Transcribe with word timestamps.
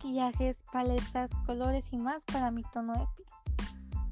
maquillajes, 0.00 0.64
paletas, 0.72 1.30
colores 1.44 1.84
y 1.90 1.98
más 1.98 2.24
para 2.24 2.50
mi 2.50 2.62
tono 2.72 2.94
de 2.94 3.06
piel. 3.16 3.28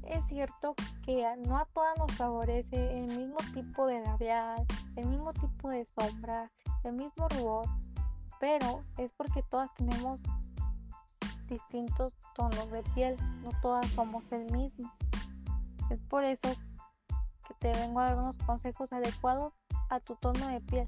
Es 0.03 0.25
cierto 0.27 0.75
que 1.03 1.25
no 1.47 1.57
a 1.57 1.65
todas 1.65 1.97
nos 1.97 2.11
favorece 2.13 2.99
el 2.99 3.17
mismo 3.17 3.37
tipo 3.55 3.87
de 3.87 3.99
labial, 4.01 4.65
el 4.95 5.07
mismo 5.07 5.33
tipo 5.33 5.69
de 5.69 5.85
sombra, 5.85 6.51
el 6.83 6.93
mismo 6.93 7.27
rubor, 7.29 7.67
pero 8.39 8.83
es 8.97 9.11
porque 9.17 9.41
todas 9.49 9.73
tenemos 9.75 10.21
distintos 11.47 12.13
tonos 12.35 12.69
de 12.69 12.83
piel, 12.93 13.17
no 13.41 13.49
todas 13.61 13.87
somos 13.89 14.23
el 14.31 14.45
mismo. 14.51 14.91
Es 15.89 15.99
por 16.07 16.23
eso 16.23 16.49
que 17.47 17.53
te 17.59 17.71
vengo 17.71 17.99
a 17.99 18.09
dar 18.09 18.19
unos 18.19 18.37
consejos 18.37 18.93
adecuados 18.93 19.53
a 19.89 19.99
tu 19.99 20.15
tono 20.15 20.47
de 20.49 20.61
piel, 20.61 20.87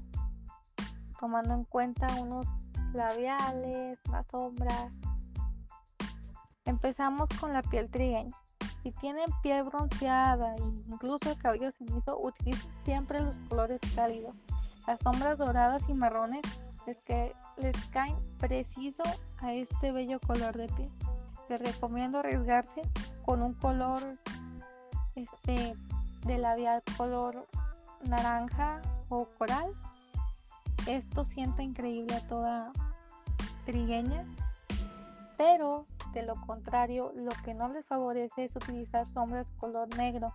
tomando 1.18 1.54
en 1.54 1.64
cuenta 1.64 2.06
unos 2.20 2.46
labiales, 2.94 3.98
las 4.10 4.26
sombras. 4.26 4.90
Empezamos 6.64 7.28
con 7.40 7.52
la 7.52 7.62
piel 7.62 7.90
trigueña. 7.90 8.36
Si 8.82 8.90
tienen 8.92 9.26
piel 9.42 9.64
bronceada 9.64 10.54
e 10.56 10.60
incluso 10.88 11.30
el 11.30 11.38
cabello 11.38 11.70
cenizo, 11.70 12.18
utilicen 12.18 12.70
siempre 12.84 13.20
los 13.20 13.36
colores 13.48 13.80
cálidos. 13.94 14.34
Las 14.86 15.00
sombras 15.00 15.38
doradas 15.38 15.88
y 15.88 15.94
marrones 15.94 16.42
les, 16.86 16.98
que, 17.02 17.34
les 17.58 17.76
caen 17.86 18.16
preciso 18.38 19.02
a 19.40 19.52
este 19.52 19.92
bello 19.92 20.18
color 20.20 20.56
de 20.56 20.66
piel. 20.68 20.90
Les 21.48 21.60
recomiendo 21.60 22.18
arriesgarse 22.18 22.82
con 23.24 23.42
un 23.42 23.54
color 23.54 24.02
este 25.14 25.74
de 26.24 26.38
labial 26.38 26.82
color 26.96 27.46
naranja 28.04 28.80
o 29.08 29.26
coral. 29.38 29.72
Esto 30.86 31.24
sienta 31.24 31.62
increíble 31.62 32.14
a 32.14 32.28
toda 32.28 32.72
trigueña, 33.64 34.24
pero 35.36 35.84
de 36.12 36.22
lo 36.22 36.34
contrario, 36.46 37.12
lo 37.14 37.30
que 37.44 37.54
no 37.54 37.68
les 37.68 37.86
favorece 37.86 38.44
es 38.44 38.56
utilizar 38.56 39.08
sombras 39.08 39.50
color 39.52 39.88
negro. 39.96 40.34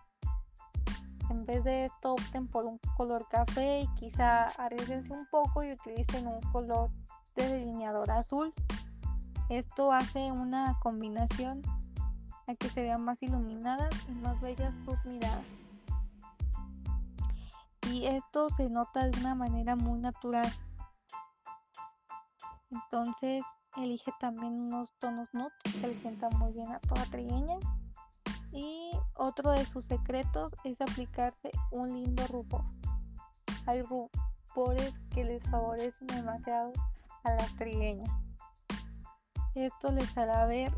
En 1.29 1.45
vez 1.45 1.63
de 1.63 1.85
esto, 1.85 2.13
opten 2.13 2.47
por 2.47 2.65
un 2.65 2.79
color 2.95 3.27
café 3.29 3.81
y 3.81 3.87
quizá 3.95 4.45
arriesguense 4.57 5.11
un 5.11 5.25
poco 5.27 5.63
y 5.63 5.73
utilicen 5.73 6.25
un 6.27 6.41
color 6.51 6.89
de 7.35 7.47
delineador 7.49 8.09
azul. 8.11 8.53
Esto 9.49 9.91
hace 9.91 10.31
una 10.31 10.77
combinación 10.81 11.61
a 12.47 12.55
que 12.55 12.69
se 12.69 12.81
vean 12.81 13.03
más 13.03 13.21
iluminadas 13.21 13.93
y 14.07 14.13
más 14.13 14.39
bellas 14.39 14.73
sus 14.85 15.03
miradas. 15.05 15.45
Y 17.97 18.05
esto 18.05 18.47
se 18.49 18.69
nota 18.69 19.07
de 19.07 19.19
una 19.21 19.33
manera 19.33 19.75
muy 19.75 19.99
natural. 19.99 20.47
Entonces 22.69 23.43
elige 23.75 24.11
también 24.19 24.53
unos 24.53 24.93
tonos 24.99 25.27
nude 25.33 25.49
que 25.63 25.87
le 25.87 25.99
sientan 26.01 26.29
muy 26.37 26.53
bien 26.53 26.71
a 26.71 26.79
toda 26.79 27.03
trigueña. 27.05 27.57
Y 28.51 28.91
otro 29.15 29.49
de 29.49 29.65
sus 29.65 29.85
secretos 29.85 30.53
es 30.63 30.79
aplicarse 30.79 31.49
un 31.71 31.91
lindo 31.91 32.27
rubor. 32.27 32.65
Hay 33.65 33.81
rubores 33.81 34.93
que 35.09 35.23
les 35.23 35.41
favorecen 35.49 36.05
demasiado 36.05 36.73
a 37.23 37.31
las 37.31 37.55
trigueñas. 37.55 38.11
Esto 39.55 39.91
les 39.91 40.15
hará 40.15 40.45
ver 40.45 40.71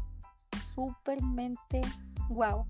supermente 0.73 1.81
guau. 2.30 2.66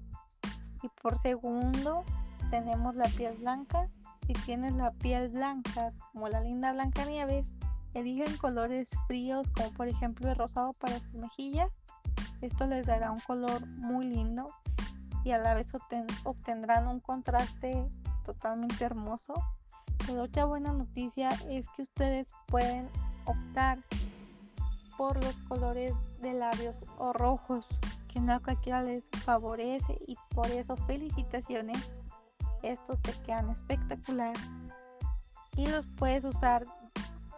Y 0.81 0.89
por 1.03 1.21
segundo 1.21 2.03
tenemos 2.49 2.95
la 2.95 3.05
piel 3.09 3.37
blanca. 3.37 3.87
Si 4.29 4.33
tienes 4.45 4.73
la 4.73 4.91
piel 4.91 5.29
blanca 5.29 5.91
como 6.13 6.29
la 6.29 6.39
linda 6.39 6.71
Blanca 6.71 7.03
Nieves, 7.03 7.47
eligen 7.95 8.37
colores 8.37 8.87
fríos 9.07 9.47
como 9.55 9.71
por 9.71 9.87
ejemplo 9.87 10.29
el 10.29 10.35
rosado 10.35 10.73
para 10.73 10.99
sus 10.99 11.15
mejillas. 11.15 11.71
Esto 12.39 12.67
les 12.67 12.85
dará 12.85 13.11
un 13.11 13.21
color 13.21 13.65
muy 13.65 14.05
lindo 14.05 14.45
y 15.23 15.31
a 15.31 15.39
la 15.39 15.55
vez 15.55 15.71
obtendrán 16.25 16.87
un 16.87 16.99
contraste 16.99 17.89
totalmente 18.23 18.85
hermoso. 18.85 19.33
Pero 20.05 20.21
otra 20.25 20.45
buena 20.45 20.73
noticia 20.73 21.29
es 21.49 21.65
que 21.75 21.81
ustedes 21.81 22.27
pueden 22.45 22.87
optar 23.25 23.79
por 24.95 25.23
los 25.23 25.33
colores 25.47 25.95
de 26.21 26.33
labios 26.33 26.75
o 26.99 27.13
rojos 27.13 27.65
que 28.13 28.19
no 28.19 28.33
a 28.33 28.39
cualquiera 28.39 28.83
les 28.83 29.09
favorece 29.25 29.97
y 30.05 30.15
por 30.35 30.45
eso 30.51 30.75
felicitaciones. 30.85 31.98
Estos 32.61 33.01
te 33.01 33.13
quedan 33.25 33.49
espectacular 33.49 34.33
y 35.55 35.65
los 35.65 35.85
puedes 35.97 36.23
usar 36.23 36.65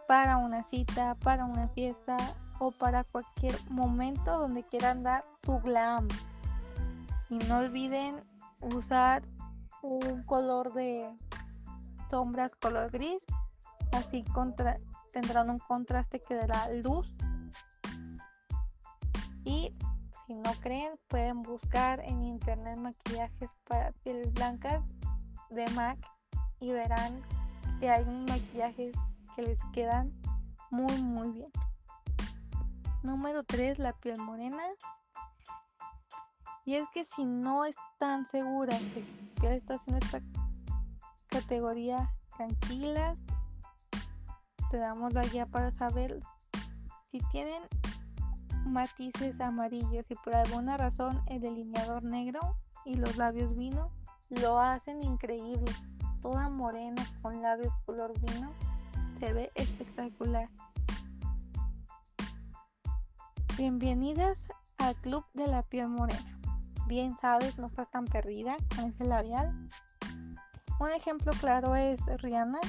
para 0.08 0.38
una 0.38 0.64
cita, 0.64 1.16
para 1.16 1.46
una 1.46 1.68
fiesta 1.70 2.18
o 2.60 2.72
para 2.72 3.04
cualquier 3.04 3.56
momento 3.70 4.38
donde 4.38 4.64
quieran 4.64 5.04
dar 5.04 5.26
su 5.44 5.60
glam. 5.60 6.08
Y 7.30 7.38
no 7.48 7.60
olviden 7.60 8.24
usar 8.76 9.24
un 9.82 10.24
color 10.24 10.74
de 10.74 11.10
sombras 12.10 12.54
color 12.56 12.92
gris. 12.92 13.22
Así 13.94 14.24
tendrán 15.12 15.50
un 15.50 15.60
contraste 15.60 16.20
que 16.20 16.36
dará 16.36 16.70
luz. 16.74 17.12
Y 19.44 19.74
si 20.28 20.36
no 20.36 20.52
creen, 20.62 20.94
pueden 21.08 21.42
buscar 21.42 22.00
en 22.02 22.22
internet 22.24 22.78
maquillajes 22.78 23.50
para 23.68 23.92
pieles 24.04 24.32
blancas 24.34 24.84
de 25.52 25.70
MAC 25.72 26.00
y 26.60 26.72
verán 26.72 27.22
que 27.80 27.90
hay 27.90 28.04
un 28.04 28.26
maquillajes 28.26 28.96
que 29.36 29.42
les 29.42 29.60
quedan 29.74 30.12
muy 30.70 31.02
muy 31.02 31.32
bien. 31.32 31.52
Número 33.04 33.44
3, 33.44 33.80
la 33.80 33.94
piel 33.94 34.18
morena. 34.20 34.64
Y 36.66 36.76
es 36.76 36.88
que 36.94 37.04
si 37.04 37.26
no 37.26 37.66
están 37.66 38.28
seguras 38.28 38.80
que 39.42 39.56
estás 39.56 39.88
en 39.88 39.96
esta 39.96 40.22
categoría 41.28 42.14
tranquilas, 42.38 43.18
te 44.70 44.78
damos 44.78 45.14
la 45.14 45.24
guía 45.24 45.48
para 45.48 45.72
saber 45.72 46.20
si 47.06 47.20
tienen 47.32 47.62
matices 48.66 49.40
amarillos 49.42 50.10
y 50.12 50.16
por 50.16 50.36
alguna 50.36 50.78
razón 50.78 51.22
el 51.28 51.42
delineador 51.42 52.04
negro 52.04 52.40
y 52.86 52.96
los 52.96 53.18
labios 53.18 53.56
vino 53.56 53.92
lo 54.40 54.60
hacen 54.60 55.04
increíble. 55.04 55.72
Toda 56.22 56.50
morena 56.50 57.04
con 57.22 57.42
labios 57.42 57.74
color 57.86 58.14
vino 58.22 58.52
se 59.20 59.34
ve 59.34 59.52
espectacular. 59.56 60.50
Bienvenidas 63.58 64.48
al 64.78 64.96
Club 64.96 65.26
de 65.34 65.48
la 65.48 65.64
Piel 65.64 65.90
Morena. 65.90 66.40
Bien 66.88 67.16
sabes, 67.20 67.58
no 67.58 67.68
estás 67.68 67.92
tan 67.92 68.06
perdida 68.06 68.56
con 68.76 68.86
ese 68.86 69.04
labial. 69.04 69.70
Un 70.80 70.92
ejemplo 70.92 71.34
claro 71.40 71.76
es 71.76 72.00
Rihanna. 72.22 72.60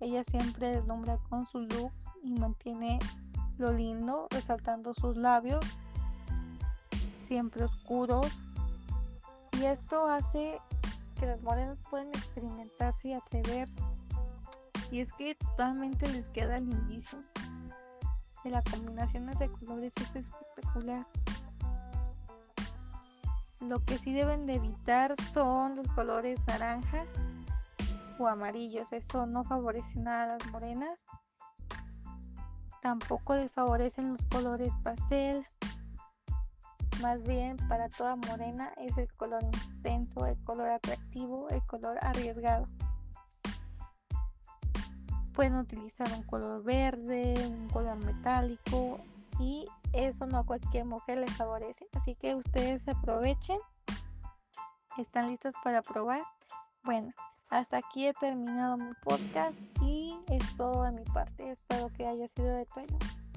Ella 0.00 0.22
siempre 0.24 0.68
deslumbra 0.68 1.18
con 1.28 1.46
sus 1.46 1.62
looks 1.74 1.94
y 2.22 2.34
mantiene 2.34 3.00
lo 3.58 3.72
lindo, 3.72 4.28
resaltando 4.30 4.94
sus 4.94 5.16
labios, 5.16 5.64
siempre 7.26 7.64
oscuros. 7.64 8.26
Y 9.60 9.64
esto 9.64 10.06
hace 10.06 10.60
que 11.18 11.26
las 11.26 11.42
morenas 11.42 11.78
puedan 11.90 12.08
experimentarse 12.08 13.08
y 13.08 13.12
atreverse 13.14 13.82
y 14.90 15.00
es 15.00 15.12
que 15.12 15.34
totalmente 15.34 16.08
les 16.08 16.26
queda 16.28 16.58
lindísimo. 16.58 17.22
De 18.44 18.50
las 18.50 18.64
combinaciones 18.64 19.38
de 19.38 19.50
colores 19.50 19.92
es 20.00 20.16
espectacular. 20.16 21.06
Lo 23.60 23.84
que 23.84 23.98
sí 23.98 24.12
deben 24.12 24.46
de 24.46 24.54
evitar 24.54 25.14
son 25.32 25.76
los 25.76 25.88
colores 25.88 26.38
naranjas 26.46 27.06
o 28.18 28.28
amarillos. 28.28 28.90
Eso 28.92 29.26
no 29.26 29.42
favorece 29.44 29.98
nada 29.98 30.22
a 30.24 30.38
las 30.38 30.46
morenas. 30.52 30.98
Tampoco 32.80 33.34
les 33.34 33.50
favorecen 33.50 34.12
los 34.12 34.24
colores 34.26 34.72
pastel. 34.84 35.44
Más 37.02 37.22
bien 37.22 37.56
para 37.68 37.88
toda 37.88 38.16
morena 38.16 38.72
es 38.76 38.96
el 38.98 39.12
color 39.14 39.44
intenso, 39.44 40.26
el 40.26 40.36
color 40.42 40.68
atractivo, 40.70 41.48
el 41.50 41.62
color 41.62 41.96
arriesgado. 42.02 42.64
Pueden 45.32 45.54
utilizar 45.54 46.08
un 46.12 46.24
color 46.24 46.64
verde, 46.64 47.34
un 47.46 47.68
color 47.68 47.96
metálico 47.98 48.98
y 49.38 49.68
eso 49.92 50.26
no 50.26 50.38
a 50.38 50.44
cualquier 50.44 50.86
mujer 50.86 51.18
les 51.18 51.36
favorece. 51.36 51.86
Así 51.92 52.16
que 52.16 52.34
ustedes 52.34 52.86
aprovechen. 52.88 53.60
¿Están 54.96 55.28
listos 55.28 55.54
para 55.62 55.82
probar? 55.82 56.22
Bueno, 56.82 57.12
hasta 57.50 57.76
aquí 57.76 58.08
he 58.08 58.14
terminado 58.14 58.76
mi 58.76 58.92
podcast 59.04 59.56
y 59.82 60.18
es 60.26 60.56
todo 60.56 60.82
de 60.82 60.92
mi 60.92 61.04
parte. 61.04 61.52
Espero 61.52 61.90
que 61.96 62.08
haya 62.08 62.26
sido 62.26 62.48
de 62.48 62.66
tu 62.66 62.80
ayuda. 62.80 63.27